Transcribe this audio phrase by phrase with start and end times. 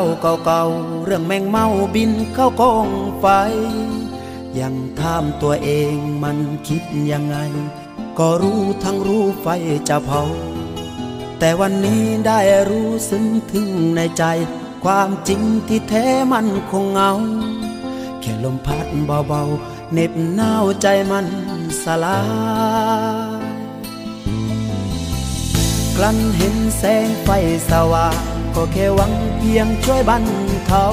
[0.00, 0.04] า
[0.44, 2.88] เก่าๆ เรื่องแมงเมาบินเข้ากอง
[3.20, 3.26] ไฟ
[4.60, 6.82] ยังถามตัวเองมันคิด
[7.12, 7.36] ยังไง
[8.18, 9.46] ก็รู้ทั้งรู้ไฟ
[9.88, 10.22] จะเผา
[11.38, 14.24] แต่วันนี้ได้รู้ซึ้งถึงในใจ
[14.84, 17.12] ความจริงที่แท้มันคงเงา
[18.20, 18.86] แค่ลมพัด
[19.28, 21.26] เบาๆเน็บหนาวใจมัน
[21.82, 22.20] สลา
[23.48, 23.50] ย
[25.96, 27.28] กลั้นเห็นแสงไฟ
[27.70, 30.24] สว่าง ก็แค่หวังเพียงช่วยบรร
[30.66, 30.86] เทา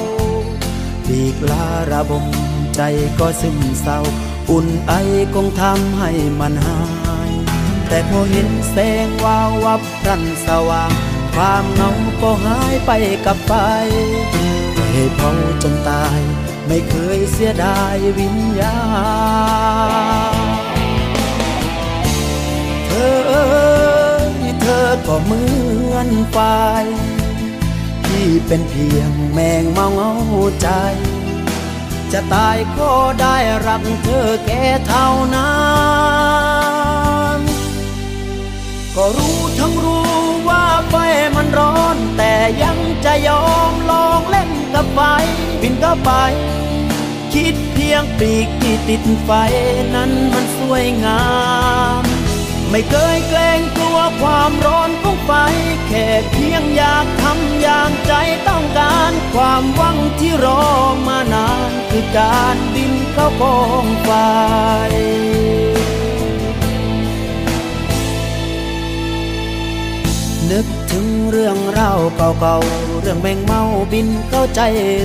[1.08, 2.26] ปีกลาระบม
[2.76, 2.82] ใจ
[3.20, 4.00] ก็ซึมเศร้า
[4.50, 4.94] อุ่นไอ
[5.34, 6.82] คงทำให้มันหา
[7.30, 7.32] ย
[7.88, 10.92] แต่พอเห็นแสงวาววับรันสว่าง
[11.34, 11.92] ความเหงา
[12.22, 12.92] ก็หายไป
[13.26, 13.54] กับไฟ
[14.92, 16.22] ให้เผาจนตาย
[16.68, 18.78] ไม่เคยเสียดายวิญญา
[20.34, 20.36] ณ
[22.86, 23.46] เธอเอ้
[24.32, 25.42] ยเธอก็เหมื
[25.94, 26.38] อนไฟ
[28.08, 30.12] ที่เป็นเพียงแมงเมาเงา
[30.62, 30.70] ใจ
[32.12, 32.92] จะตายก็
[33.22, 33.36] ได้
[33.68, 35.56] รักเธอแค่เท่านั้
[37.38, 37.40] น
[38.96, 40.12] ก็รู้ทั้งรู้
[40.48, 40.96] ว่าไฟ
[41.36, 45.00] มันร้อน แต่ยังจะยอมลองเล่นกับไฟ
[45.62, 46.12] บินก็ไป
[47.34, 49.32] คิดเพียงปีกที่ติดไฟ
[49.96, 51.24] นั้นมันสวยงา
[52.04, 52.07] ม
[52.72, 55.32] ไม่เคยเกรงกลัวความร้อนของไฟ
[55.88, 58.14] แค่เพียงอยากทำอย่างใจ
[58.48, 60.64] ต้องการ ความหวังที่รอ
[61.08, 64.12] มานาน คือการบินเข้ากองไฟ
[70.52, 74.62] นึกถึงเรื่องราวเก่าๆ เรื่องแมงเมาบินเข้าใจ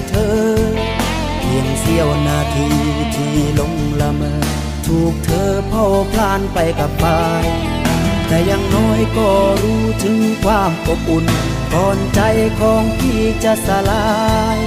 [0.09, 0.37] เธอ
[1.39, 2.69] เพียงเสี้ยวนาที
[3.15, 7.07] ที่ลงละเมอ ถูกเธอเผาพลานไปกับไป
[8.27, 9.29] แต่ยังน้อยก็
[9.63, 11.27] รู้ถึงความอบอุ่น
[11.75, 12.21] ก่อนใจ
[12.61, 14.07] ของพี่จะสลา
[14.57, 14.59] ย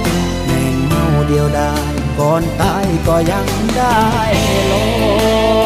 [0.44, 4.00] แมงเมาเดียวดายก่อนตายก็ยังได้
[4.70, 4.72] ล
[5.64, 5.65] ง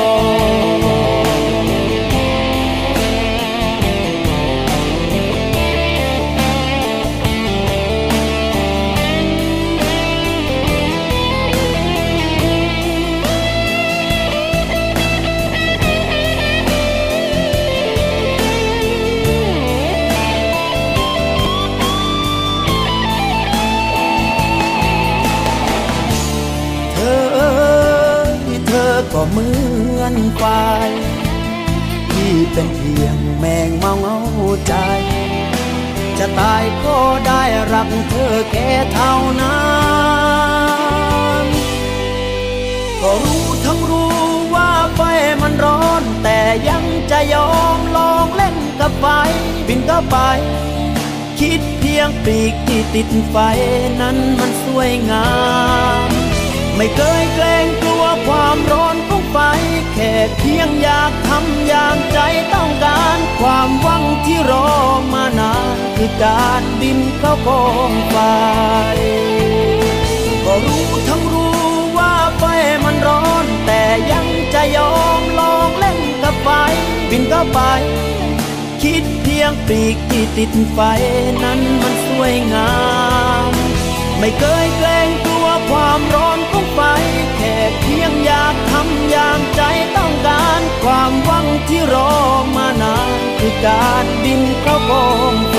[29.12, 29.48] ก็เหมื
[30.00, 30.44] อนไฟ
[32.12, 34.19] ที่เป็นเพียงแมงเมาเงา
[34.66, 34.75] ใจ
[36.19, 39.60] จะตายก็ได้รักเธอแค่เท่านั้
[41.44, 41.47] น
[43.00, 44.16] ก็รู้ทั้งรู้
[44.54, 45.00] ว่าไฟ
[45.43, 46.38] มันร้อน แต่
[46.69, 49.06] ยังจะยอมลองเล่นกับไฟ
[49.66, 50.16] บินก็ไป
[51.41, 53.37] คิดเพียงปีกที่ติดไฟ
[54.00, 55.28] นั้นมันสวยงา
[56.09, 56.19] ม
[56.80, 59.36] ไม่เคยเกรงกลัวความร้อนของไฟ
[59.94, 62.18] แค่เพียงอยากทำอย่างใจ
[62.54, 64.70] ต้องการ ความหวังที่รอ
[65.12, 68.16] มานานคือการบินเข้ากองไฟ
[70.44, 71.60] ก็รู้ทั้งรู้
[71.98, 72.44] ว่าไฟ
[72.84, 73.82] มันร้อน แต่
[74.12, 76.48] ยังจะยอมลองเล่นกับไฟ
[77.10, 77.60] บินก็ไป
[78.82, 80.80] คิดเพียงปีกที่ติดไฟ
[81.44, 82.72] นั้นมันสวยงา
[83.50, 83.52] ม
[84.22, 86.29] ไม่เคยเกรงกลัวความร้อน
[86.82, 86.88] ไฟ
[87.36, 89.62] แค่เพียงอยากทำอย่างใจ
[89.96, 92.12] ต้องการ ความหวังที่รอ
[92.56, 95.58] มานาน คือการบินเข้ากอมไฟ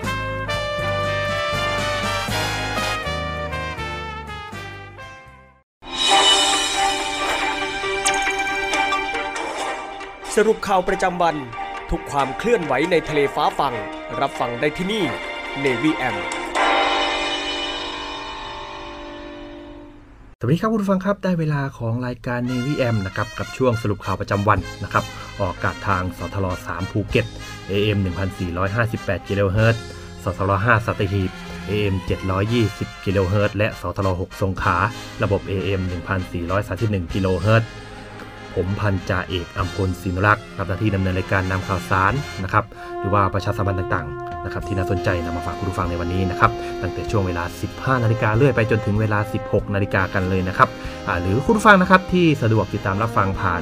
[10.37, 11.35] สรุปข่าวประจำวัน
[11.91, 13.73] ทุกความเคลื่อนไหวในทะเลฟ้าฟัง
[14.19, 15.03] รับฟังได้ที่นี่
[15.63, 16.15] Navy M
[20.39, 25.03] สวัสดีครับคุณผู้ฟังครับได้เวลาของรายการ Navy M นะครับกับช่วงสรุปข่าวประจำวันนะครับ
[25.39, 27.25] ออกอากาศทางสทร3ภูเก็ต
[27.71, 27.97] AM
[28.63, 29.81] 1458กิโลเฮิรตซ์
[30.23, 31.31] สทร5สัตหีบ
[31.69, 31.95] AM
[32.49, 34.77] 720กิโลเฮิรตซ์และสทร6สงขลา
[35.23, 35.81] ระบบ AM
[36.47, 37.69] 1431กิโลเฮิรตซ์
[38.55, 42.13] ผมพันจ่าเอกอัมพลศินรักษ์รับหน้าที่ดำเนินรายการนำข่าวสาร
[42.43, 42.65] นะครับ
[42.99, 46.51] หรือว่าประชาสัมพันธ์ต่างๆนะครับที่น่าสนใจนำมาฝากคุณผู้ฟังในวันนี้นะครับ
[46.81, 47.43] ตั้งแต่ช่วงเวลา
[47.73, 50.69] 15 นาฬิกาเรื่อยไปจนถึงเวลา 16 นาฬิกากันเลยนะครับ
[51.21, 53.61] หรือคุณผู้ฟังนะครับที่สะดวกติดตามรับฟังผ่าน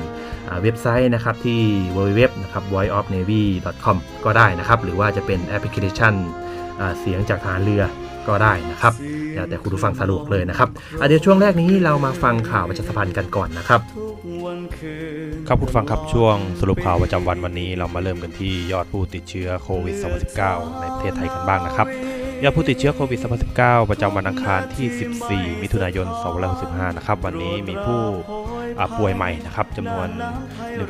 [0.61, 1.59] เว็บไซต์นะครับที่
[1.95, 6.13] www นะครับ voiceofnavy.com ก็ได้นะครับหรือว่าจะเป็นแอปพลิเคชัน
[6.99, 7.83] เสียงจากทารเรือ
[8.27, 8.93] ก็ได้นะครับ
[9.35, 10.69] แล้วแต่คุณผู้ฟังสะดวกเลยนะครับ
[10.99, 13.81] อเดี๋ยวช่วงแรกนี้เรามาฟังข่าวประชาสัมพันธ์กันก่อนนะครับ
[15.47, 19.95] ครับคุณฟังครับช่วงสรุปข่าวประจำวันวันนี้เรามาเริ่มกันที่ยอดผู้ติดเชื้อโควิด
[20.37, 21.87] -19 ในประเทศไทยกันบ้างนะครับ
[22.43, 23.19] ยอดผู้ติดเชื้อโควิด
[23.55, 24.87] -19 ประจำวันอังคารที่
[25.25, 26.07] 14 มิถุนายน
[26.53, 28.01] 2565 นะครับ วันนี้มีผู้
[28.97, 30.07] ป่วยใหม่นะครับจำนวน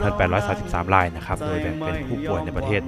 [0.05, 2.81] 1,833รายนะครับ โดยแบ่งเป็นผู้ป่วยในประเทศ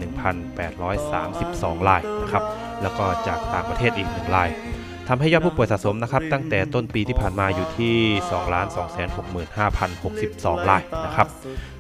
[0.72, 2.44] 1,832รายนะครับ
[2.82, 4.50] แล้วก็จากต่างประเทศอีก1ราย
[5.08, 7.96] ทำให้ยอดผู้ป่วยสะสมนะครับ ตั้งแต่ต้นปีที่ผ่านมาอยู่ที่
[10.58, 11.28] 2,265,062รายนะครับ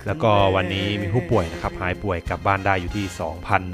[0.07, 3.05] แล้วก็วันนี้มีผู้ป่วยนะครับหายป่วยกลับบ้านได้อยู่ที่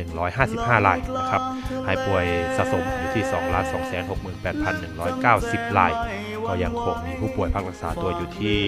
[0.09, 1.41] 2,155รายนะครับ
[1.85, 2.25] หายป่วย
[2.57, 3.23] สะสมอยู่ที่
[5.71, 5.91] 2,268,190ราย
[6.47, 8.59] ก็ยังคงมีผู้ป่วยพักรักษาตัวอยู่ที่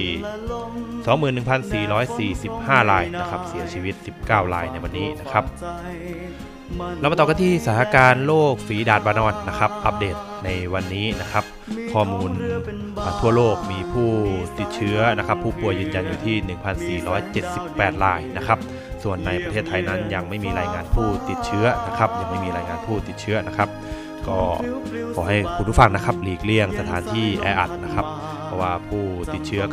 [2.35, 3.95] 21,445รายนะครับเสียชีวิต
[4.25, 5.43] 19รายในวันนี้นะครับ
[6.99, 10.15] เรามาต่อกันที่สถานการณ์โรคฝีดาดวานอนนะครับ อัปเดต
[10.45, 11.43] ในวันนี้นะครับ
[11.93, 12.31] ข้อมูล
[13.21, 14.09] ทั่วโลกมีผู้
[14.59, 18.59] ติดเชื้อนะครับ ผู้ป่วยยืนยันอยู่ที่ 1,478 รายนะครับ
[19.03, 23.69] ส่วนในประเทศไทยนั้นยังไม่มีรายงานผู้ติดเชื้อนะครับ ยังไม่มีรายงานผู้ติดเชื้อนะครับ
[24.29, 24.41] ก็
[25.15, 28.05] ขอให้คุณผู้ฟังนะครับหลีกเลี่ยงสถานที่แออัดนะครับ
[28.45, 29.03] เพราะว่าผู้
[29.33, 29.63] ติดเชื้อ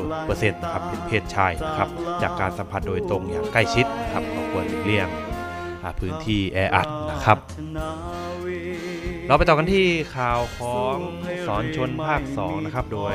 [0.00, 1.88] 99%นะครับเป็นเพศชายนะครับ
[2.22, 5.08] จากการสัมผัสโดยตรงอย่างใกล้ชิดนะครับก็ควรหลีกเลี่ยง
[6.00, 7.38] พื้นที่แออัดนะครับ
[9.26, 10.96] เราไปต่อกันที่ข่าวของ
[11.46, 13.14] สอนชนภาค 2 นะครับ โดย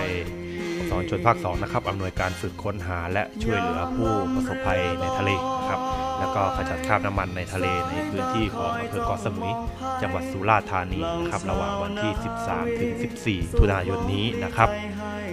[0.90, 5.80] สอนชนภาค 2 นะครับอำนวยการฝึกค้นหาและช่วยเหลือผู้ประสบภัยในทะเลนะครับ
[6.20, 9.54] แล้วก็ขจัดคราบน้ำมันในทะเลในพื้นที่ของอำเภอเกาะสมุย
[10.02, 12.12] จังหวัดสุราษฎร์ธานีนะครับระหว่างวันที่
[12.46, 14.70] 13 ถึง 14มิถุนายนนี้นะครับ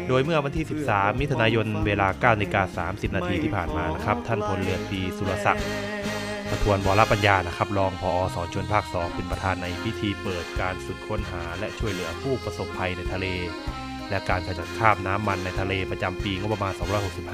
[0.09, 5.67] โดยเมื่อวันที่ 13 มิถุนายนเวลา9นาฬิกา30 นาทีที่ผ่านมานะครับ ท่านพลเรือตรีสุรศักดิ์
[6.51, 13.27] ประทวนวรปัญญานะครับรองพอสอนชนภาค 2 เป็นประธานในพิธีเปิดการฝึกค้นหาและช่วยเหลือผู้ประสบภัยในทะเล
[14.11, 16.73] และการขจัดคราบน้ำมันในทะเลประจำปีงบประมาณ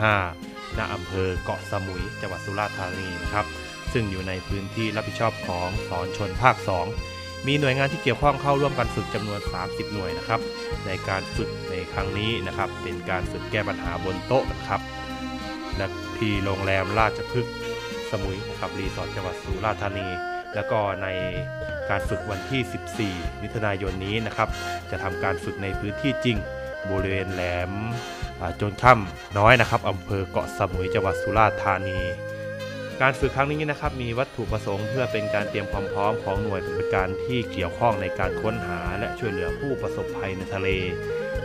[0.09, 3.47] 265 ณ อำเภอเกาะสมุย จังหวัดสุราษฎร์ธานีนะครับ
[3.93, 6.57] ซึ่งอยู่ในพื้นที่รับผิดชอบของสอนชนภาค
[7.03, 10.41] 2 มีหน่วยงานที่เกี่ยวข้องเข้าร่วมกันฝึกจำนวน 30 หน่วยนะครับ
[10.87, 14.81] ในการฝึกในครั้งนี้นะครับ เป็นการฝึกแก้ปัญหาบนโต๊ะนะครับ
[15.77, 15.87] และ
[16.19, 17.55] ที่โรงแรมราชพฤกษ์
[18.11, 20.09] สมุยนะครับรีสอร์ทจังหวัดสุราษฎร์ธานี
[20.55, 21.09] แล้วก็ใน
[21.91, 24.49] การฝึกวันที่ 14 มิถุนายนนี้นะครับ
[24.91, 26.37] จะทำการฝึกในพื้นที่จริง
[26.91, 27.73] บริเวณแหลม
[28.61, 31.99] จนค่ำน้อยนะครับอำเภอเกาะสมุยจังหวัดสุราษฎร์ธานี
[33.01, 40.69] การฝึกครั้งนี้นะครับมีวัตถุประสงค์เพื่อเป็นการเตรียมความพร้อมของหน่วยปฏิบัติการที่เกี่ยวข้องในการค้นหาและช่วยเหลือผู้ประสบภัยในทะเล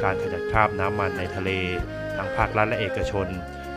[0.03, 1.51] การขจัดคราบน้ำมันในทะเล
[2.17, 3.27] ทั้งภาครัฐและเอกชน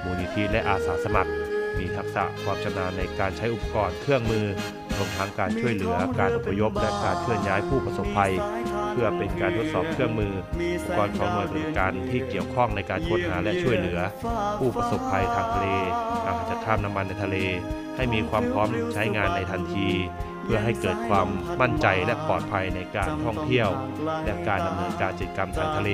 [0.04, 1.32] มูลนิธิและอาสาสมัคร
[1.78, 4.46] มีทักษะความชำนาญในการใช้อุปกรณ์เครื่องมือ
[4.96, 8.32] รวมทั้งการช่วยเหลือการอพยพและการเคลื่อนย้ายผู้ประสบภัย
[8.90, 10.32] เพื่อเป็นการทดสอบเครื่องมือ
[10.76, 14.00] อุปกรณ์ของหน่วยบริการที่เกี่ยวข้องในการค้นหาและช่วยเหลือ
[14.58, 15.68] ผู้ประสบภัยทางทะเล
[16.24, 17.36] การขจัดคราบน้ำมันในทะเล
[17.96, 19.88] ให้มีความพร้อมใช้งานในทันที
[20.44, 21.28] เพื่อให้เกิดความ
[21.60, 23.68] มั่นใจและปลอดภัยในการท่องเที่ยว
[24.24, 25.90] และการดำเนินการกิจกรรมทางทะเล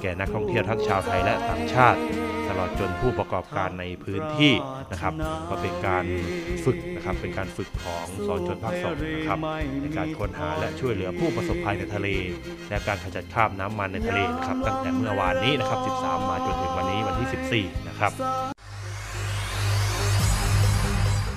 [0.00, 2.25] แก่นักท่องเที่ยวทั้งชาวไทยและต่างชาติส
[2.58, 4.52] ลอดจนผู้ประกอบการในพื้นที่
[4.92, 5.12] นะครับ
[5.50, 6.04] ก็เป็นการ
[6.64, 9.38] ฝึกนะครับเป็นการฝึกของสอนชนภาคสองนะครับ
[9.82, 12.08] ในการค้นหาและช่วยเหลือผู้ประสบภัยในทะเล
[12.68, 18.12] และการขจัดคราบน้ำมันในทะเลนะครับตั้งแต่เมื่อวานนี้นะครับ 13 มาจนถึงวันนี้วันที่ 14 นะครับ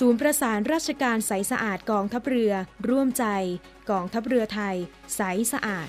[0.00, 2.52] ศูนย์ประสานราชการใสสะอาดกองทัพเรือ
[2.88, 3.24] ร่วมใจ
[3.90, 4.76] กองทัพเรือไทย
[5.16, 5.20] ใส
[5.52, 5.88] สะอาด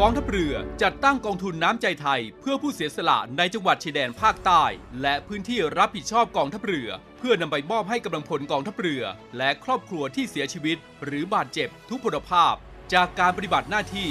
[0.00, 4.64] กองทัพเรือจัดตั้งกองทุนน้ำใจไทย เพื่อผู้เสียสละในจังหวัดชายแดนภาคใต้
[5.02, 9.02] และพื้นที่รับผิดชอบกองทัพเรือ เพื่อนำไปมอบให้กำลังพลกองทัพเรือ
[9.38, 12.54] และครอบครัวที่เสียชีวิต หรือบาดเจ็บทุกพลภาพ
[12.94, 14.10] จากการปฏิบัติหน้าที่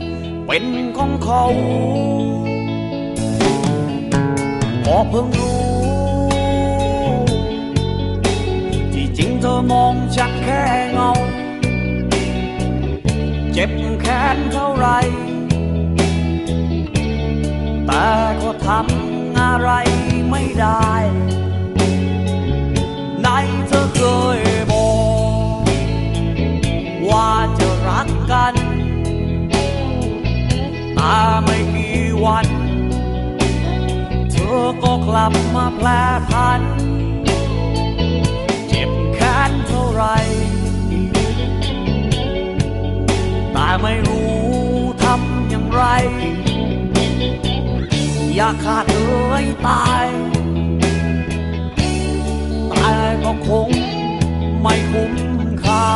[0.53, 1.43] เป็นของเขา
[4.85, 5.61] พอเพิ่งรู้
[8.93, 11.11] ที่จริงเธอมองฉันแค่เงา
[13.53, 14.87] เจ็บแค้นเท่าไร
[17.87, 18.07] แต่
[18.41, 19.71] ก็ทำอะไร
[20.29, 20.91] ไม่ได้
[23.23, 23.27] ใน
[23.67, 24.01] เธอเค
[24.37, 24.50] ย
[31.13, 32.47] แต่ไม่กี่วัน
[34.31, 35.87] เธอก็กลับมาแปล
[36.29, 36.61] พัน
[38.67, 40.03] เจ็บแค้นเท่าไร
[43.53, 44.35] แต่ไม่รู้
[45.03, 45.83] ทำอย่างไร
[48.35, 49.01] อยากขาดเล
[49.41, 50.07] ยตาย
[52.69, 53.69] แต่ก็คง
[54.61, 55.13] ไม่คุ้ม
[55.63, 55.87] ค่า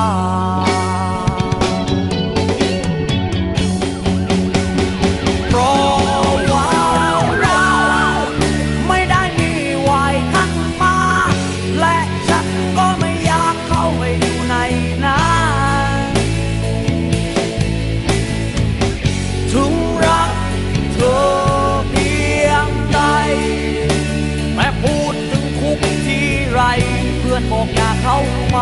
[27.79, 28.19] ย่าเข้า
[28.51, 28.57] ไป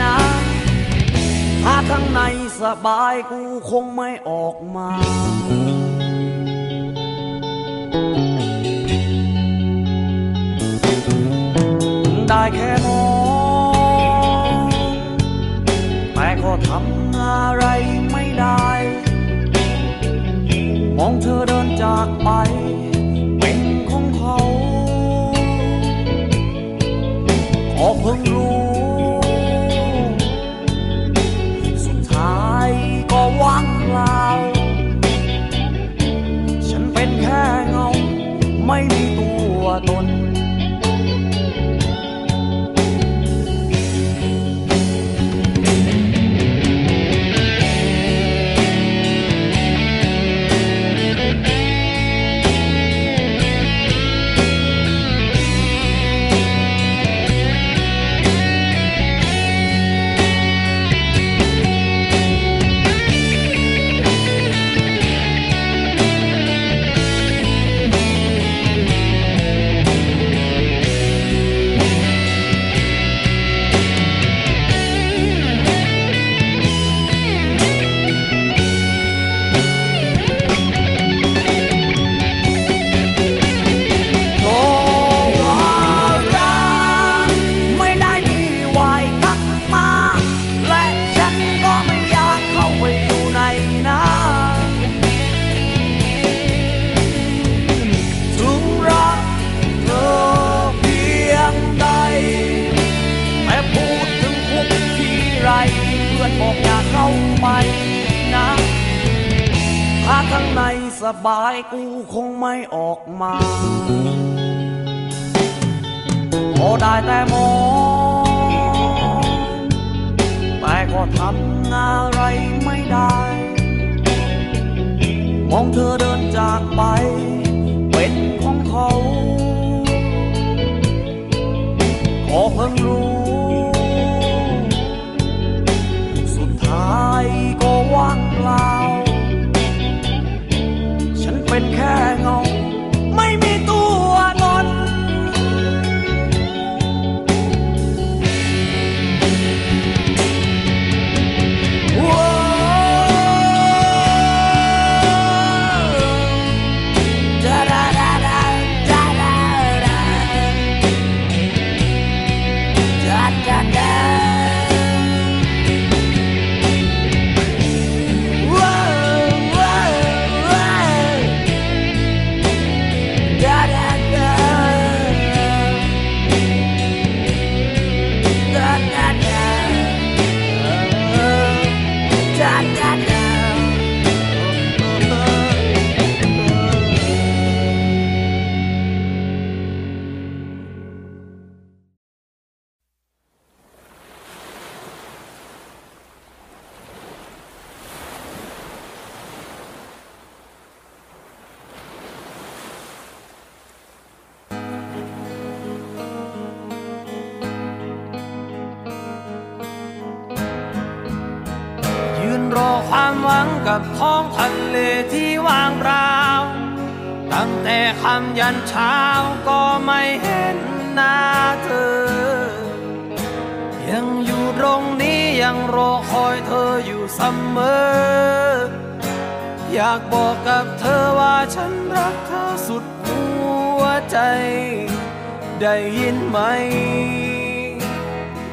[0.00, 0.16] นะ
[1.62, 2.20] ถ้าข้างใน
[2.60, 4.90] สบายกูคงไม่ออกมา
[12.28, 13.02] ได้แค่มอ
[14.60, 14.68] ง
[16.14, 17.64] แต่ก็ทำอะไร
[18.10, 18.68] ไม่ได้
[20.98, 22.28] มองเธอเดินจากไป
[23.38, 23.58] เป็น
[23.90, 24.36] ของเขา
[27.72, 28.63] ขอเพิ่งรู้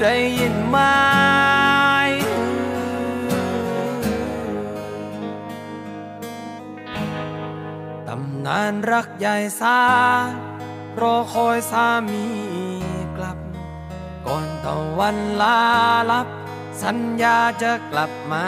[0.01, 0.77] ได้ยินไหม
[8.07, 9.81] ตำนานรักใหญ่สา
[11.01, 12.25] รอคอยสามี
[13.17, 13.37] กลับ
[14.25, 15.59] ก่อนตะวันลา
[16.11, 16.27] ลับ
[16.83, 18.47] สัญญาจะกลับมา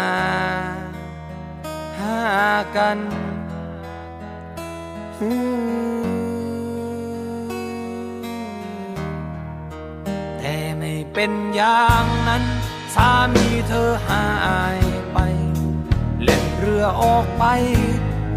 [2.00, 2.20] หา
[2.78, 3.00] กัน
[5.20, 6.13] Hmm.
[11.14, 12.44] เป็นอย่างนั้น
[12.96, 14.28] สามีเธอหา
[14.78, 14.80] ย
[15.14, 15.18] ไป
[16.24, 17.44] เล่นเรือออกไป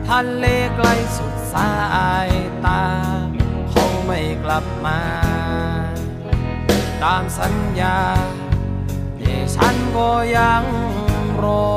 [0.09, 0.45] ทะเล
[0.77, 1.73] ไกลสุดสา
[2.27, 2.29] ย
[2.67, 2.85] ตา
[3.71, 5.01] เขาไม่กลับมา
[7.03, 7.99] ตามสัญญา
[9.19, 10.65] ที่ฉันก็ยัง
[11.43, 11.69] รอ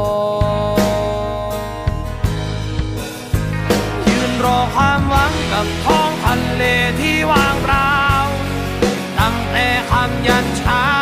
[4.08, 6.64] ยืนรอความหวังกับท้องทะเล
[7.00, 7.99] ที่วางรปล่า
[10.28, 10.99] ยันเช้า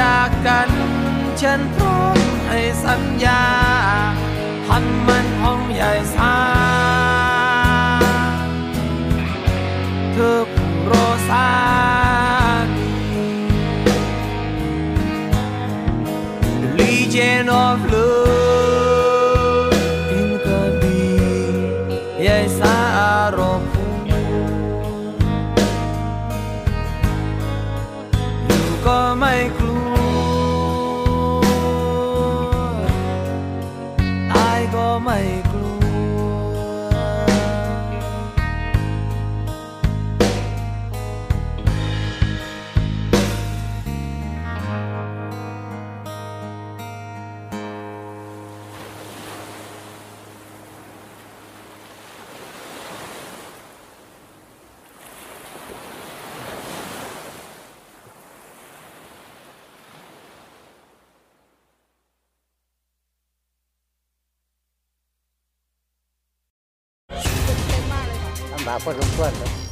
[0.16, 0.70] ากกัน
[1.40, 3.42] ฉันพร้อมให้สัญญา
[4.66, 5.92] ทำมันห้องใหญ่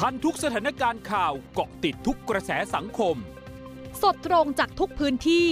[0.00, 3.16] ทันทุกสถานการณ์ข่าวเกาะติดทุกกระแสสังคม
[4.02, 5.46] สดตรงจากทุกพื้นที่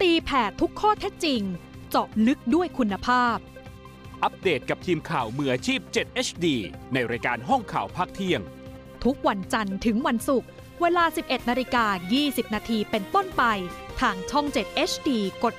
[0.00, 1.42] ตีแผ่ทุกข้อเท็จจริง
[1.90, 3.36] เจาะลึกด้วยคุณภาพ
[4.22, 6.46] อัปเดตกับทีมข่าวมืออาชีพ 7 HD
[6.92, 8.40] ในรายการห้องข่าวภาคเที่ยง
[9.04, 10.48] ทุกวันจันทร์ถึงวันศุกร์
[10.80, 11.86] เวลา 11นาฬิกา
[12.20, 13.42] 20 นาทีเป็นต้นไป
[14.00, 15.10] ทางช่อง 7 HD
[15.44, 15.54] กด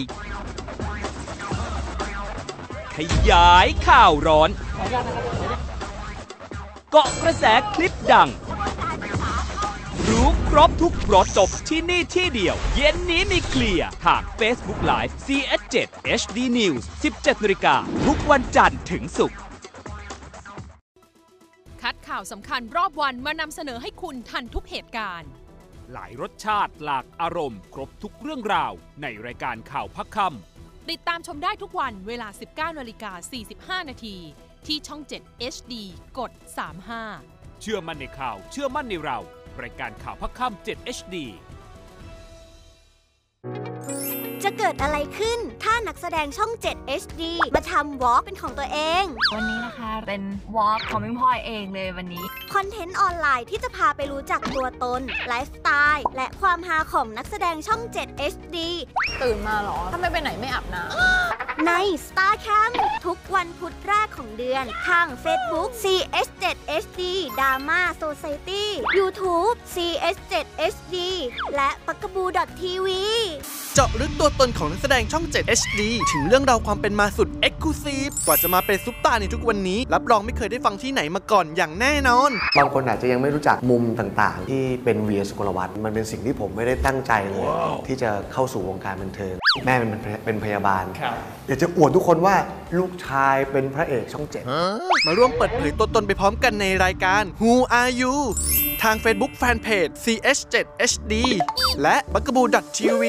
[2.96, 2.98] ข
[3.30, 4.50] ยายข่าวร้อน
[6.90, 8.30] เกาะกระแสคลิปดัง
[10.08, 15.76] รู้ครบทุกรสจบที่นี่ที่เดียว เย็นนี้มีเคลียร์ทาง Facebook Live CS7
[16.20, 17.76] HD News 17นาฬิกา
[18.06, 19.38] ทุกวันจันทร์ถึงศุกร์
[21.82, 25.30] คัดข่าวสำคัญรอบวันมานำเสนอให้คุณทันทุกเหตุการณ์
[25.92, 30.28] หลายรสชาติหลากอารมณ์ ครบทุกเรื่องราว ในรายการข่าวพักค่
[30.90, 32.28] ติดตามชมได้ทุกวันเวลา
[32.72, 33.12] 19นาฬิกา
[33.80, 34.16] 45 นาที
[34.66, 35.74] ที่ช่อง 7 HD
[36.18, 36.32] กด
[36.96, 39.18] 35 เชื่อมั่นในข่าว เชื่อมั่นในเรา
[39.62, 41.16] รายการข่าวพักค่ำ7 HD
[44.44, 47.22] จะเกิดอะไรขึ้นถ้านักแสดงช่อง 7 HD
[47.54, 50.22] มาทำวอล์กเป็นของตัวเอง วันนี้นะคะเป็น
[50.56, 52.24] วอล์กของพิมพลอยเองเลยวันนี้
[52.54, 58.56] คอนเทนต์ออนไลน์ที่จะพาไปรู้จักตัวตน ไลฟ์สไตล์ และความฮาของนักแสดงช่อง 7 HD
[59.22, 61.21] ตื่นมาหรอทำไมไปไหนไม่อาบน้ำ
[61.68, 61.72] ใน
[62.06, 62.74] Star Camp
[63.06, 67.00] ทุกวันพุธแรกของเดือน ทาง Facebook CS7HD
[67.38, 68.64] Drama Society
[68.98, 70.96] YouTube CS7HD
[71.56, 73.02] และปักกบูดทีวี
[73.74, 75.80] เจาะลึกตัวตนของนักแสดงช่อง 7 HD
[76.12, 87.46] ถึงเรื่องราวความเป็นมาสุด e x c l u s i v e กว่าจะมาเป็นซุปตาร์ในทุกวันนี้ รับรองไม่เคยได้ฟังที่ไหนมาก่อนอย่างแน่นอน บางคนอาจจะยังไม่รู้จักมุมต่างๆ ที่เป็นเวียสุกลวัฒน์มันเป็นสิ่งที่ผมไม่ได้ตั้งใจเลย
[87.86, 89.90] ที่จะเข้าสู่วงการบันเทิง แม่เป็น
[90.24, 90.84] เป็นพยาบาล
[91.46, 92.36] อยากจะอวดทุกคนว่า
[92.78, 94.42] ลูกชายเป็นพระเอกช่องเจ็ด
[95.06, 98.14] มาร่วมเปิดเผยตัวตนไปพร้อมกันในรายการ Who Are You
[98.82, 101.12] ทาง Facebook Fanpage CH7HD
[101.82, 102.44] และ b u g a b o o
[102.76, 103.02] TV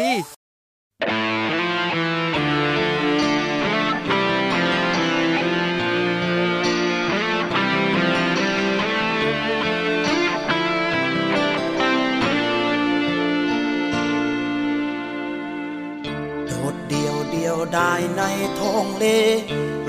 [17.73, 18.23] ได้ใน
[18.59, 19.05] ท้องเล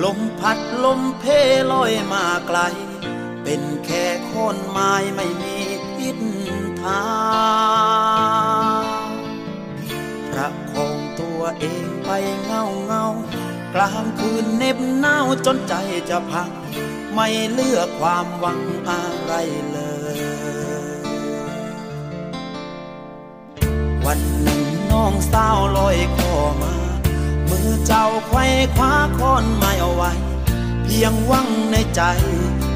[0.05, 1.25] ลมพัดลมเพ
[1.70, 2.59] ลอยมาไกล
[3.42, 5.57] เป็นแค่คนไม้ไม่มี
[5.97, 6.18] ทิศ
[6.83, 7.03] ทา
[8.83, 8.85] ง
[10.31, 12.11] ประคองตัวเองไป
[12.44, 13.05] เงาเงา
[13.75, 15.75] กลางคืนเน็บหนาวจนใจ
[16.11, 16.51] จะพัง
[17.14, 19.35] ไม่เลือกความหวังอะไร
[19.70, 19.79] เล
[20.16, 20.18] ย
[24.07, 26.84] วันหนึ่งน้องสาวลอยคอมา
[27.50, 30.12] มือเจ้าไขว้คว้าค้อนไม้เอาไว้
[30.85, 32.00] เพียงหวังในใจ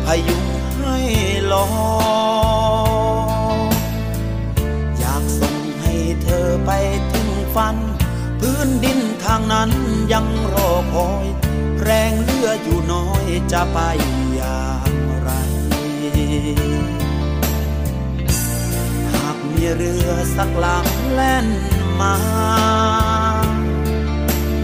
[0.04, 0.44] พยุง
[0.76, 0.96] ให้
[1.52, 1.66] ลอ
[3.57, 3.61] ย
[4.98, 6.70] อยากส่งให้เธอไป
[7.12, 7.76] ถึงฝัน
[8.40, 9.70] พื้นดินทางนั้น
[10.12, 11.26] ยังรอคอย
[11.83, 13.78] แรงเลืออยู่น้อยจะไป
[14.35, 15.31] อย่างไร
[19.12, 21.46] หากมีเรือสักลำแล่น
[22.00, 22.14] มา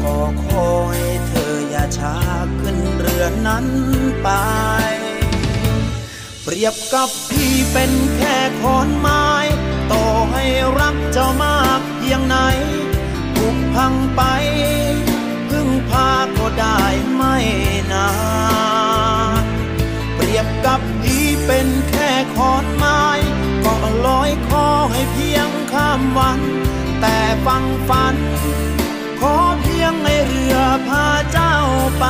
[0.05, 2.17] ก็ขอให้เธออย่าช้า
[2.61, 3.67] ขึ้นเรือนั้น
[4.23, 4.29] ไป
[6.43, 9.27] เปรียบกับพี่เป็นแค่ขอนไม้
[9.93, 10.45] ต่อให้
[10.81, 12.37] รักเจ้ามากเพียงไหน
[13.37, 14.23] ถูกพังไป
[15.49, 16.81] พึ่งพาก็ได้
[17.15, 17.37] ไม่
[17.93, 18.11] นา
[19.43, 19.45] น
[20.17, 23.03] เปรียบกับพี่เป็นแค่ขอนไม้
[23.65, 23.75] ก็
[24.07, 26.41] ลอยคอให้เพียงข้ามวัน
[27.01, 28.17] แต่ฟังฝัน
[29.21, 29.37] ขอ
[30.03, 30.57] ให้เรือ
[30.89, 31.55] พาเจ้า
[31.99, 32.05] ไป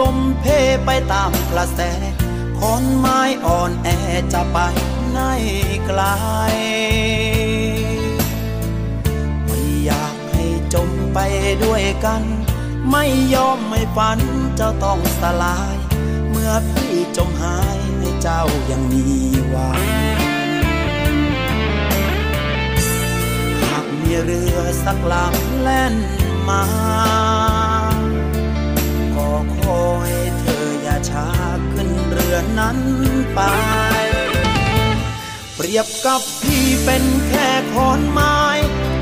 [0.00, 0.50] ลมพฯ
[0.84, 1.80] ไปตามกระแส
[2.60, 3.88] คนไม้อ่อนแอ
[4.32, 4.58] จะไป
[5.10, 5.18] ไหน
[5.86, 6.02] ไกล
[9.44, 11.18] ไม่อยากให้จมไป
[11.64, 12.22] ด้วยกัน
[12.90, 13.04] ไม่
[13.34, 14.18] ยอมไม่ฝัน
[14.56, 15.76] เจ้าต้องสลาย
[16.30, 19.04] เมื่อพี่จมหายให้เจ้ายังมี
[19.48, 19.82] หวัง
[23.62, 25.94] หากมีเรือสักลำแล่น
[26.48, 26.62] มา
[29.54, 31.28] ขอให้เธออย่าช้า
[31.72, 32.78] ขึ้นเรือนั้น
[33.34, 33.40] ไป
[35.56, 38.38] เปรียบกับพี่เป็นแค่ขอนไม้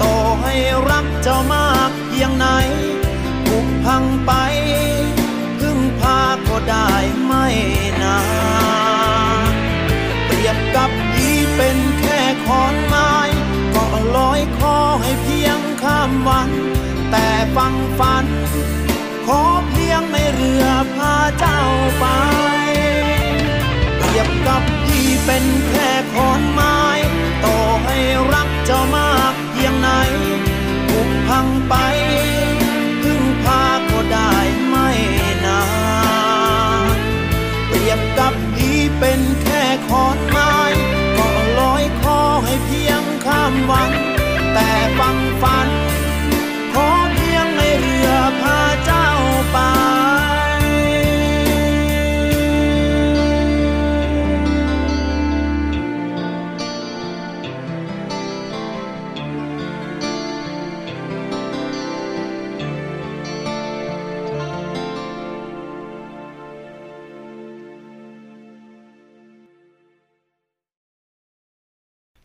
[0.02, 0.54] ต่อให้
[0.90, 2.46] รักเจ้ามากเพียงไหน
[3.46, 4.32] ถูกพังไป
[5.60, 6.90] พึ่งพาก็ได้
[7.24, 7.46] ไม่
[8.02, 8.18] นา
[9.50, 9.52] น
[10.26, 13.14] เปรียบกับพี่เป็นแค่ขอนไม้
[13.74, 13.84] ก็
[14.16, 16.50] ลอยคอให้เพียงข้ามวัน
[17.10, 17.26] แต่
[17.56, 18.26] ฟังฝัน
[19.26, 21.60] ขอเพียงในเรือพาเจ้า
[21.98, 22.04] ไป
[23.98, 26.80] เปรียบกับพี่เป็นแค่ขอนไม้
[27.44, 27.96] ต่อให้
[28.32, 29.88] รักเจ้ามากเพียงไหน
[30.88, 31.74] ถูกพังไป
[33.02, 34.34] พึ่งพาก็ได้
[34.68, 34.90] ไม่
[35.44, 35.62] นา
[36.94, 36.96] น
[37.66, 40.56] เปรียบกับพี่เป็นแค่ขอนไม้
[41.18, 43.92] ก็ลอยคอให้เพียงข้ามวัน
[44.52, 45.68] แต่ฟังฝัน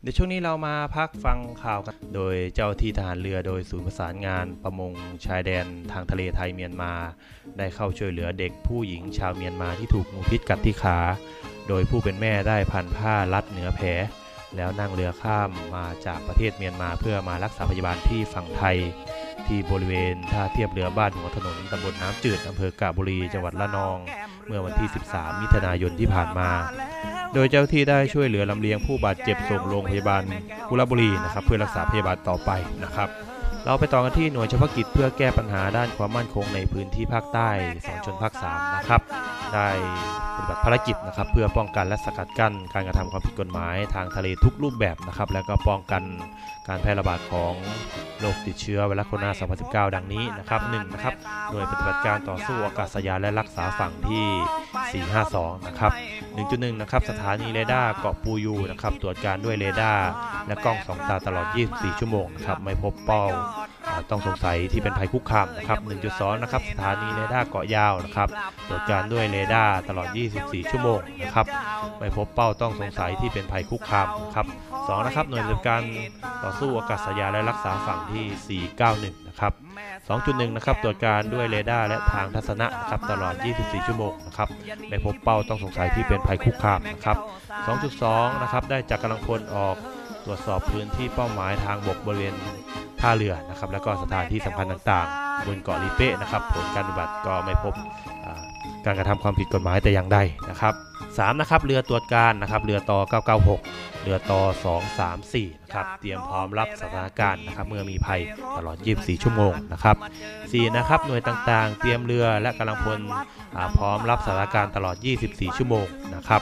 [0.01, 4.91] เดี๋ยวช่วงนี้เรามาพักฟังข่าวกัน โดยเจ้าที่ทหารเรือโดยศูนย์ประสานงานประมง
[5.25, 6.93] ชายแดนทางทะเลไทยเมียนมา
[7.57, 10.97] ได้เข้าช่วยเหลือเด็กผู้หญิงชาวเมียนมาที่ถูกงูพิษกัดที่ขา
[11.67, 13.88] โดยผู้เป็นแม่ได้พันผ้ารัดเหนือแผล
[14.55, 18.77] แล้วนั่งเรือข้ามมาจากประเทศเมียนมาเพื่อมารักษาพยาบาลที่ฝั่งไทย
[19.47, 23.97] ที่บริเวณท่าเทียบเรือบ้านหัวถนนตำบลน้ำจืดอำเภอกาบบุรีจังหวัดละนอง
[24.47, 26.49] เมื่อวันที่ 13 มิถุนายนที่ผ่านมา
[27.34, 30.24] โดยเจ้าที่ได้ช่วยเหลือลำเลียงผู้บาดเจ็บส่งโรงพยาบาล
[30.70, 32.52] กุลบุรีนะครับ เพื่อรักษาพยาบาลต่อไป
[32.84, 33.10] นะครับ
[33.65, 37.50] เราไปต่อกันที่หน่วยเฉพาะกิจเพื่อแก้ปัญหาด้านความมั่นคงในพื้นที่ภาคใต้
[37.88, 39.02] สองชนภาค3นะครับ
[39.55, 39.69] ได้
[40.35, 46.03] ปฏิบัติภารกิจนะครับ เพื่อป้องกันและสกัดกั้นการกระทำความผิดกฎหมายทางทะเลทุกรูปแบบนะครับ แล้วก็ป้องกัน
[46.67, 47.53] การแพร่ระบาดของ
[48.19, 49.31] โรคติดเชื้อไวรัสโคโรนา
[49.89, 51.13] 2019 ดังนี้นะครับ1นะครับ
[51.51, 55.91] หน่วยปฏิบัติการต่อสู้อากาศยานและรักษาฝั่งที่ 452 นะครับ
[56.38, 60.07] 1.1 นะครับ สถานีเรดาร์เกาะปูยูนะครับ ตรวจการด้วยเรดาร์
[60.47, 63.25] และกล้องสองตาตลอด 24 ชั่วโมงนะครับ ไม่พบเป้า
[64.09, 65.79] ต้องสงสัยที่เป็นภัยคุกคามนะครับ
[66.12, 68.29] 1.2 นะครับ สถานีเรดาร์เกาะยาวนะครับ
[68.67, 70.08] ตรวจการด้วยเรดาร์ตลอด
[70.39, 71.47] 24 ชั่วโมงนะครับ
[71.99, 75.82] ไม่พบเป้าต้องสงสัยที่เป็นภัยคุกคามครับ2นะครับ หน่วยปฏิบัติการ
[76.43, 79.54] ต่อสู้อากาศยานและรักษาฝั่งที่ 491 นะครับ
[80.10, 84.49] 2.1 นะครับ ตรวจการด้วยเรดาร์และทางทัศนะนะครับ ตลอด 24 ชั่วโมงนะครับ
[84.89, 87.17] ไม่พบเป้าต้องสงสัยที่เป็นภัยคุกคามนะครับ
[87.80, 89.75] 2.2 นะครับ ได้จัดกำลังพลออก
[90.25, 92.36] ตรวจสอบพื้นที่เป้าหมายทางบกบริเวณ
[92.99, 97.73] ท่าเรือนะครับ แล้วก็สถานที่สำคัญต่างๆ บนเกาะลีเป้นะครับ ผลการปฏิบัติก็ไม่พบ
[98.86, 100.17] การกระทำความผิดกฎหมายแต่อย่างใด
[100.49, 100.73] นะครับ
[101.08, 102.99] 3นะครับเรือตรวจการนะครับเรือต่อ
[103.52, 104.41] 996 เรือต่อ
[105.19, 108.21] 234 นะครับเตรียมพร้อมรับสถานการณ์นะครับเมื่อมีภัย
[108.58, 109.97] ตลอด 24 ชั่วโมงนะครับ
[110.38, 112.99] 4นะครับหน่วยต่างๆ เตรียมเรือและกำลังพล
[113.55, 114.95] อ่าพร้อมรับสถานการณ์ตลอด
[115.27, 116.41] 24 ชั่วโมงนะครับ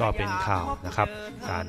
[0.00, 1.08] ก็เป็นข่าวนะครับ
[1.50, 1.64] การ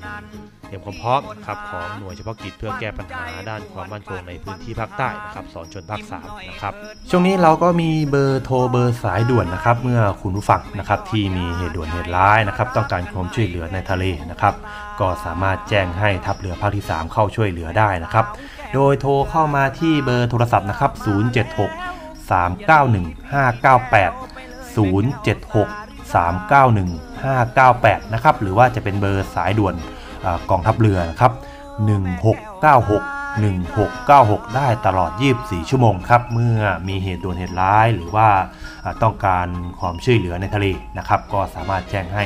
[0.68, 6.74] เตรียมความพร้อมนะครับของหน่วยเฉพาะกิจเพื่อแก้ปัญหาด้านความมั่นคงในพื้นที่ภาคใต้นะครับสอนชนภาค3นะครับ
[7.10, 14.54] ช่วงนี้เราก็มีเบอร์โทรเบอร์สายด่วนนะครับ เมื่อคุณผู้ฟังนะครับที่มีเหตุด่วนเหตุร้ายนะครับ ต้องการความช่วยเหลือในทะเลนะครับ
[15.00, 18.26] ก็สามารถแจ้งให้ทัพเรือภาคที่ 3 เข้าช่วยเหลือได้นะครับ
[18.74, 24.14] โดยโทรเข้ามาที่เบอร์โทรศัพท์นะครับ 076 391 598
[24.76, 29.76] 076 391 598 นะครับ หรือว่าจะเป็นเบอร์สายด่วน
[30.26, 31.42] อกองทัพเรือนะครับ 1696
[33.44, 38.30] 1696 ได้ตลอด 24 ชั่วโมงครับ เมื่อมีเหตุด่วนเหตุร้าย หรือว่า
[39.04, 39.48] ต้องการ
[39.80, 40.66] ความช่วยเหลือในทะเล
[40.98, 42.26] นะครับ ก็สามารถแจ้งให้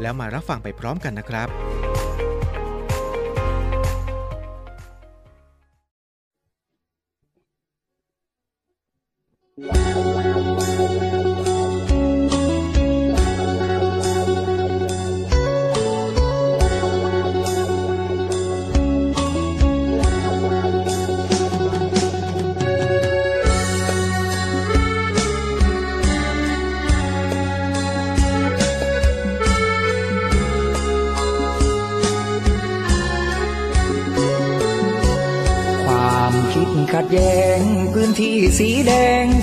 [0.00, 1.48] แล้วมารับฟังไปพร้อมกันนะครับ
[9.56, 9.66] ค
[10.13, 10.13] ว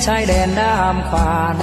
[0.06, 1.58] ชายแดนด้ามขวาน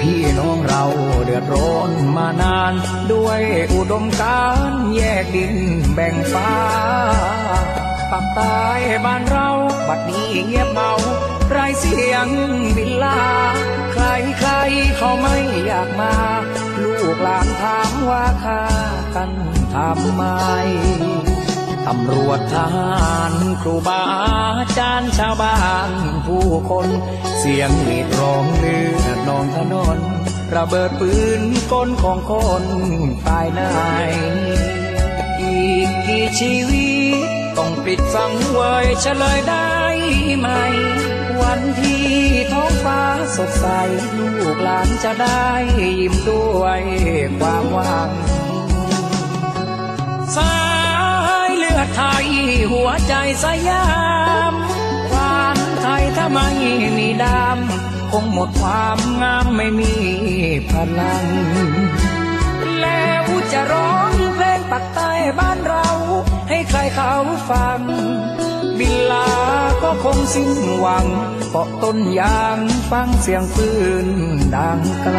[0.00, 0.84] พี่น้องเรา
[1.24, 2.74] เดือดร้อนมานาน
[3.12, 3.40] ด้วย
[3.74, 5.56] อุดมการแยกดิน
[5.94, 6.52] แบ่งฟ้า
[8.10, 8.60] ปักใต้
[9.04, 9.48] บ้านเรา
[9.88, 10.92] บัดนี้เงียบเมา
[11.50, 12.26] ไรเสียง
[12.76, 13.22] วิลา
[13.92, 14.04] ใคร
[14.38, 14.50] ใคร
[14.96, 16.14] เขาไม่อยากมา
[16.82, 18.62] ลูกหลานถามว่าค่า
[19.14, 19.30] กัน
[19.74, 20.22] ทำไม
[21.86, 24.02] ตำรวจทหารครูบา
[24.58, 25.56] อาจารย์ชาวบ้า
[25.88, 25.90] น
[26.26, 26.86] ผู้คน
[27.44, 29.98] เสียงหลีดร้องเลือดนองถนน
[30.54, 32.64] ระเบิดปืนกลของคน
[33.26, 33.72] ตายนา
[34.08, 34.10] ย
[35.40, 36.90] อีกกี่ชีวิ
[37.26, 37.28] ต
[37.58, 39.72] ต้องปิดฟังเวยเฉลยได้
[40.38, 40.48] ไหม
[41.40, 42.06] วันที่
[42.52, 43.02] ท้องฟ้า
[43.36, 43.66] สดใส
[44.18, 45.46] ลูกหลานจะได้
[46.00, 46.82] ยิ้มด้วย
[47.38, 48.10] ความหวัง
[50.36, 50.56] สา
[51.48, 52.26] ยเลือดไทย
[52.72, 53.86] หัวใจสยา
[54.52, 54.54] ม
[56.16, 56.48] ถ้าไม่
[56.98, 59.92] มีดำคงหมดความงามไม่มี
[60.70, 61.26] พลัง
[62.80, 65.88] แล้วจะร้องเพลงปักใต้บ้านเรา
[66.48, 67.12] ให้ใครเขา
[67.50, 67.80] ฟัง
[68.78, 69.28] บินลา
[69.82, 71.06] ก็คงสิ้นหวัง
[71.50, 72.58] เกาะต้นยาง
[72.90, 73.68] ฟังเสียงปื
[74.06, 74.08] น
[74.54, 75.18] ดังไกล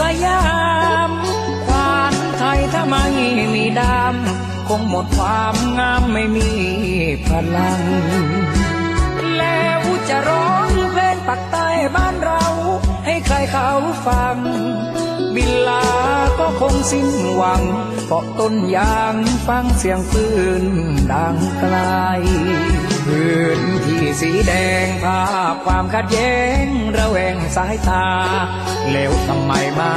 [0.00, 0.42] สยา
[1.08, 1.10] ม
[1.66, 3.04] ควานไทยถ้าไม่
[3.54, 6.50] มีดำคงหมดความงามไม่มี
[7.26, 7.82] พลัง
[9.38, 12.44] แล้วจะร้องเพลงปักใต้บ้านเรา
[13.06, 13.70] ให้ใครเขา
[14.06, 14.36] ฟัง
[15.34, 15.86] บินลา
[16.38, 17.62] ก็คงสิ้นหวัง
[18.06, 19.14] เกาะต้นยาง
[19.46, 20.26] ฟังเสียงปื
[20.62, 20.64] น
[21.12, 21.76] ดังไกล
[23.10, 24.52] พื้นที่สีแด
[24.86, 28.06] งภาพความขัดแย้งระแวงสายตา
[28.92, 29.96] แล้วทำไมไม่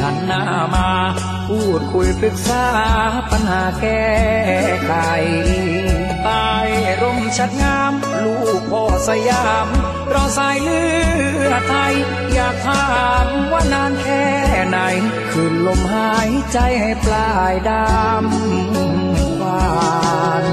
[0.00, 0.42] หันหน้า
[0.74, 0.88] มา
[1.48, 2.66] พูดคุยปรึกษา
[3.30, 4.08] ปัญหาแก้
[4.86, 4.92] ไข
[6.24, 6.48] ใต้
[7.02, 7.92] ร่มชัดงาม
[8.24, 9.68] ลูกพ่อสยาม
[10.14, 10.84] ราสายเลื
[11.50, 11.94] อดไทย
[12.34, 12.88] อยากถา
[13.24, 14.26] มว่านานแค่
[14.68, 14.78] ไหน
[15.32, 19.68] คืนลมหายใจให้ปลายดำหวา
[20.44, 20.46] น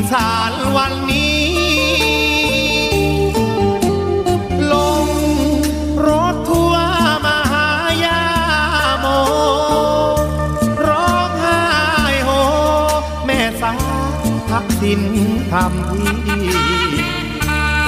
[0.00, 1.48] อีสานวันนี้
[4.72, 4.74] ล
[5.06, 5.08] ง
[6.06, 6.84] รถทัวร์
[7.24, 7.68] มาหา
[8.04, 8.22] ยา
[9.00, 9.06] โม
[10.86, 11.60] ร้องไห้
[12.24, 12.30] โฮ
[13.24, 15.02] แม่สาวทักษิณ
[15.52, 15.88] ทำ
[16.26, 16.40] ที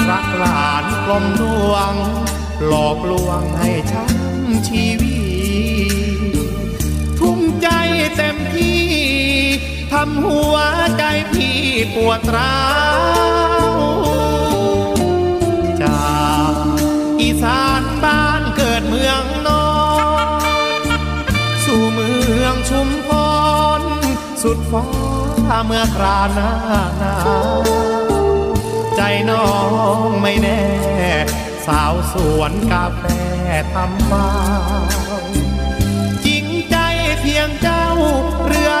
[0.09, 1.93] รักหลานกลมดวง
[2.67, 5.17] หลอกลวงให้ช้ำชีวิ
[6.29, 6.35] ต
[7.19, 7.67] ทุ่มใจ
[8.15, 9.22] เต็มที่
[9.93, 10.55] ทำหัว
[10.97, 11.59] ใจพี่
[11.95, 12.63] ปวดร้า
[13.71, 13.79] ว
[15.81, 16.11] จา
[16.51, 16.55] ก
[17.21, 19.71] อีสานบ้านเกิดเมืองนอ
[20.79, 20.81] น
[21.65, 22.11] สู่เมื
[22.43, 23.09] องชุมพ
[23.79, 23.81] ร
[24.43, 24.85] สุดฟ้า
[25.65, 26.51] เมื่อคราหน้า
[26.99, 27.17] หนา
[27.59, 27.61] ว
[28.95, 29.49] ใจน้อ
[30.05, 30.63] งไม่แน่
[31.65, 33.03] สาวสวนกาแฟ
[33.73, 34.27] ทำฟ้า
[36.25, 36.77] จริงใจ
[37.21, 37.85] เพียงเจ้า
[38.47, 38.73] เรือ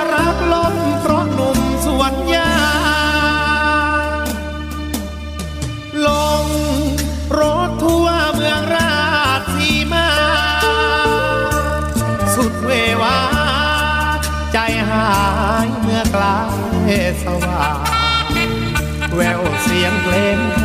[17.23, 17.69] สว่า
[18.23, 18.27] ง
[19.15, 20.59] แววเสียงเพลงแท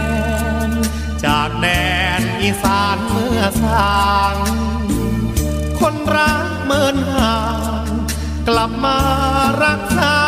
[0.69, 0.71] น
[1.25, 1.67] จากแด
[2.21, 4.03] นอีสานเมื่อสา
[4.35, 4.37] ง
[5.81, 7.37] คนรักเมินห่า
[7.85, 7.87] ง
[8.49, 8.99] กลับมา
[9.65, 10.28] รักษา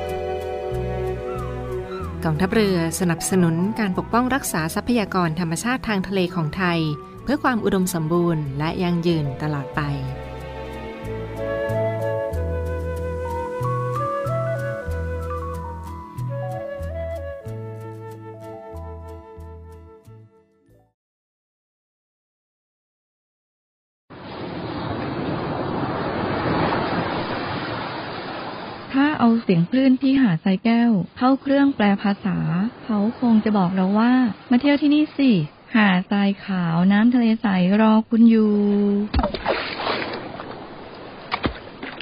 [2.25, 6.79] กองทัพเรือสนับสนุนการปกป้องรักษาทรัพยากรธรรมชาติทางทะเลของไทย
[7.23, 9.81] เพื่อความอุดมสมบูรณ์และยั่งยืนตลอดไป
[29.53, 32.37] สียงคลื่นที่หาดทรายแก้ว เข้าเครื่องแปลภาษา
[32.85, 34.13] เขาคงจะบอกเราว่า
[34.51, 35.31] มาเที่ยวที่นี่สิ
[35.75, 37.47] หาดทรายขาวน้ำทะเลใส
[37.81, 38.53] รอคุณอยู่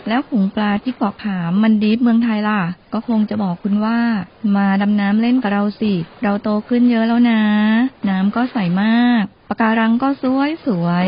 [0.07, 2.61] แล้วขงปลาที่เกาะขามมันดีฟเมืองไทยล่ะ
[2.93, 3.99] ก็คงจะบอกคุณว่า
[4.55, 5.93] มาดำน้ำเล่นกับเราสิ
[6.23, 7.41] เราโตขึ้นเยอะแล้วนะ
[8.09, 11.07] น้ำก็ใสมากปะการังก็สวยสวย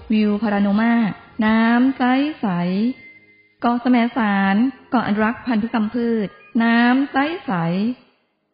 [0.11, 0.93] วิวพาราโนมา
[1.45, 2.03] น้ำใส
[2.41, 2.47] ใส
[3.61, 4.55] เกาะแสมสาร
[4.89, 6.27] เกาะอนุรักษ์พันธุกรรมพืช
[6.63, 7.51] น้ำใสใส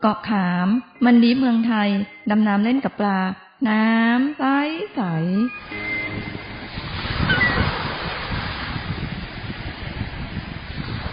[0.02, 0.68] เกาะขาม
[1.06, 1.90] มันดีเมืองไทย
[2.30, 3.20] ดำน้ำเล่นกับปลา
[3.70, 4.44] น้ำใส
[4.96, 5.02] ใส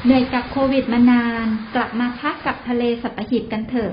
[0.05, 3.93] เหนื่อยกับโควิดมานาน กลับมาพักกับทะเลสัตหีบกันเถอะ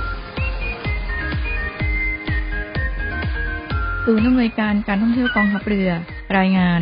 [4.05, 5.89] ศูนย์อำนวยการการท่องเที่ยวกองทัพเรือ
[6.37, 6.81] รายงาน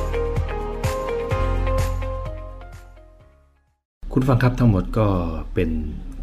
[4.15, 5.07] คุณฟังครับทั้งหมดก็
[5.53, 5.69] เป็น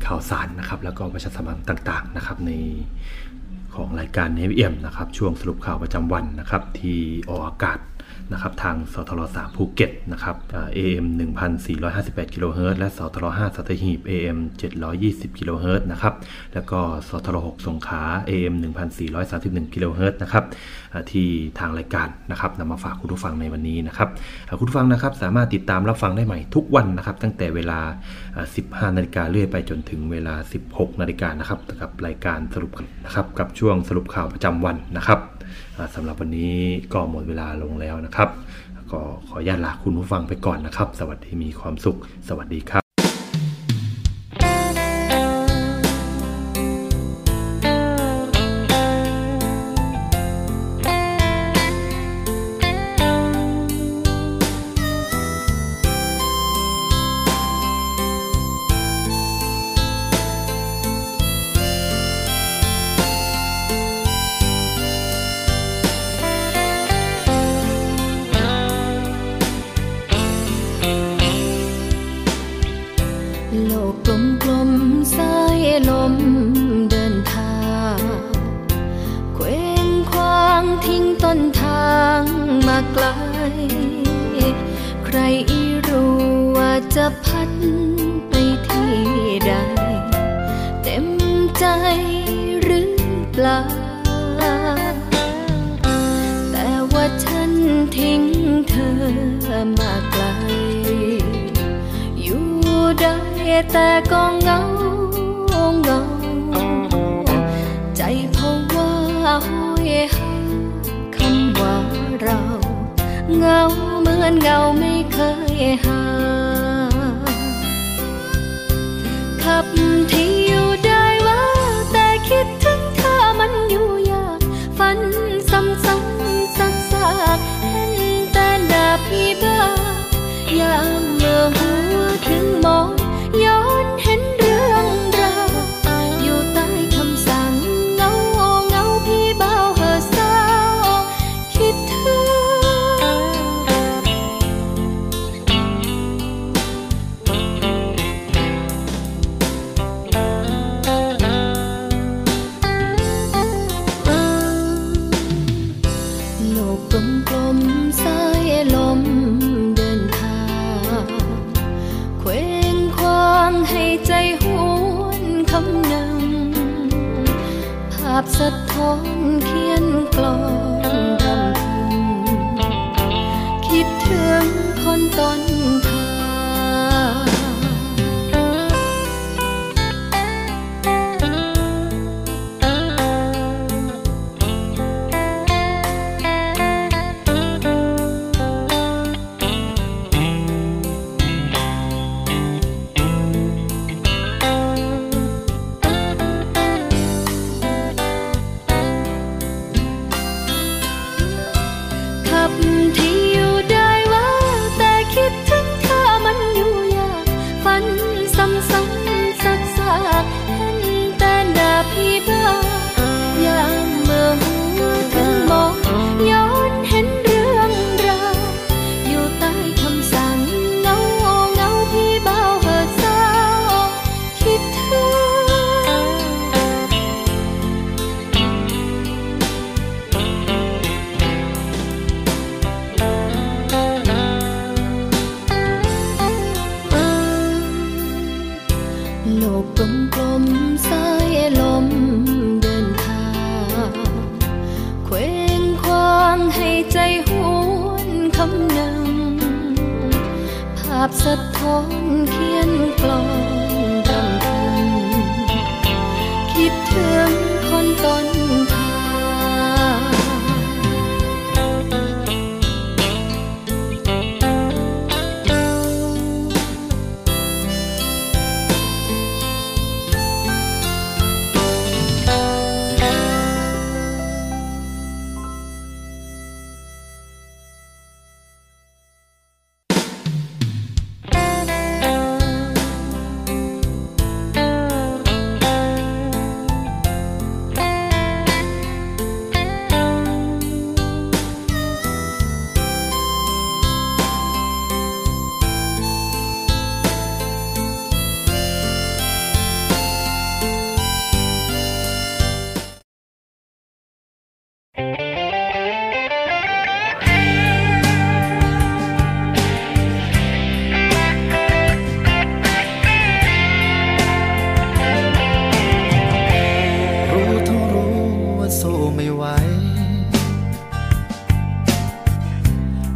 [0.06, 2.50] ข่าวสารนะครับ แล้วก็ประชาสัมพันธ์ต่างๆนะครับใน
[3.74, 7.78] ของรายการเนวิเอ็มนะครับ ช่วงสรุปข่าวประจำวันนะครับ ที่ออกอากาศ
[8.32, 11.06] นะครับทางสทร3ภูเก็ตนะครับเอ่อ AM
[11.70, 14.38] 1458กิโลเฮิรตซ์และสทร5สัตหีบ AM
[14.88, 16.14] 720กิโลเฮิรตซ์นะครับ
[16.54, 18.54] แล้วก็สทร6สงขลา AM
[19.14, 20.44] 1431กิโลเฮิรตซ์นะครับ
[21.10, 24.08] ที่ทางรายการนะครับนำมาฝากคุณผู้ฟังในวันนี้นะครับ
[24.58, 27.80] คุณผู้ฟังนะครับสามารถติดตามรับฟังได้ใหม่ทุกวันนะครับ ตั้งแต่เวลา
[28.38, 30.34] 15นาฬิกาเรื่อยไปจนถึงเวลา
[30.68, 32.72] 16นาฬิกานะครับกับรายการสรุป
[33.04, 35.20] นะครับกับช่วงสรุปข่าวประจำวันนะครับ
[35.94, 36.54] สำหรับวันนี้
[36.92, 38.28] ก็หมดเวลาลงแล้วนะครับ
[38.92, 41.96] ก็ขออนุญาตลาคุณผู้ฟังไปก่อนนะครับ สวัสดีมีความสุข
[42.28, 42.87] สวัสดีครับ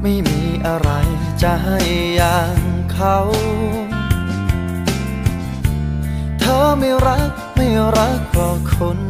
[0.02, 0.90] ไม่มีอะไร
[1.42, 1.78] จะให้
[2.16, 2.58] อย่าง
[2.92, 3.18] เขา
[6.40, 9.00] เธอไม่รักไม่รักเพราคน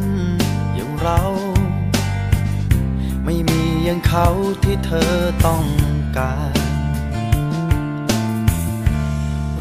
[0.75, 1.21] อย่างเรา
[3.25, 4.27] ไม่มีอย่างเขา
[4.63, 5.13] ที่เธอ
[5.45, 5.65] ต้อง
[6.17, 6.53] การ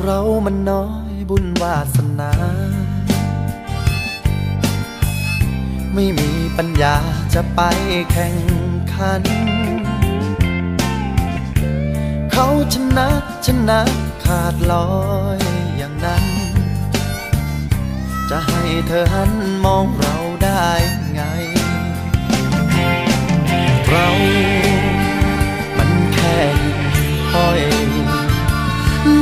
[0.02, 2.32] เรามันน้อยบุญวาสนา
[5.94, 6.96] ไม่มีปัญญา
[7.34, 7.60] จะไป
[8.12, 8.36] แข่ง
[8.92, 9.22] ขัน
[12.32, 13.08] เขาชนะ
[13.46, 13.80] ชนะ
[14.24, 14.88] ขาดลอ
[15.38, 15.40] ย
[15.76, 16.24] อย่างนั้น
[18.30, 19.32] จะให้เธอหัน
[19.64, 20.68] มองเราได้
[21.14, 21.22] ไง
[23.88, 24.08] เรา
[25.76, 26.74] มันแค่หิ่
[27.10, 27.62] งห้อย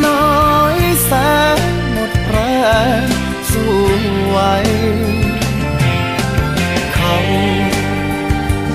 [0.07, 1.13] น้อยแส
[1.59, 1.61] น
[1.93, 2.37] หมดแร
[3.01, 3.03] ง
[3.51, 3.75] สู้
[4.29, 4.39] ไหว
[6.95, 7.17] เขา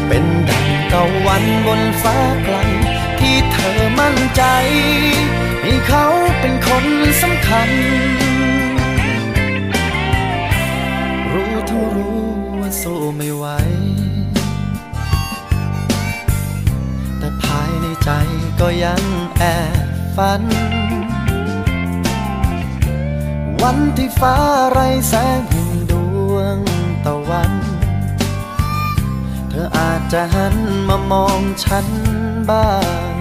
[0.07, 2.57] เป็นดังตะวันบนฟ้าไกล
[3.25, 4.43] ที่เธอมั่นใจ
[5.63, 6.05] ให้เขา
[6.39, 6.85] เป็นคน
[7.21, 7.69] สำคัญ
[11.31, 12.21] รู้ทั้งรู้
[12.59, 13.45] ว่าสู้ไม่ไหว
[17.17, 18.09] แต่ภายในใจ
[18.59, 19.03] ก็ยัง
[19.37, 19.43] แอ
[19.85, 20.43] บฝัน
[23.61, 24.35] วันที่ฟ้า
[24.71, 25.93] ไรแสงห่งด
[26.31, 26.57] วง
[27.05, 27.51] ตะวัน
[29.49, 30.55] เธออาจจะหัน
[30.87, 31.87] มามองฉัน
[32.49, 32.69] บ้า
[33.13, 33.14] ง